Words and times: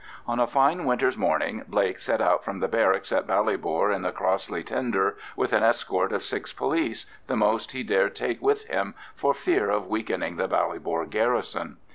On 0.27 0.39
a 0.39 0.47
fine 0.47 0.83
winter's 0.85 1.15
morning 1.15 1.61
Blake 1.67 1.99
set 1.99 2.21
out 2.21 2.43
from 2.43 2.59
the 2.59 2.67
barracks 2.67 3.11
at 3.11 3.27
Ballybor 3.27 3.91
in 3.95 4.01
the 4.01 4.11
Crossley 4.11 4.63
tender 4.63 5.15
with 5.35 5.53
an 5.53 5.61
escort 5.61 6.11
of 6.11 6.23
six 6.23 6.51
police, 6.51 7.05
the 7.27 7.35
most 7.37 7.73
he 7.73 7.83
dared 7.83 8.15
take 8.15 8.41
with 8.41 8.63
him 8.65 8.95
for 9.15 9.35
fear 9.35 9.69
of 9.69 9.85
weakening 9.85 10.37
the 10.37 10.47
Ballybor 10.47 11.07
garrison. 11.07 11.77